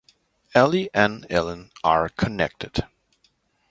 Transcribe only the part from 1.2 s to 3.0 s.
Ellen are connected.